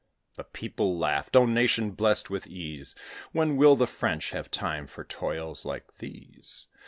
[0.33, 2.95] The people laughed oh, nation blessed with ease,
[3.33, 6.65] When will the French have time for toils like these?